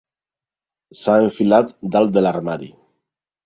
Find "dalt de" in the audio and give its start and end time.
1.97-2.27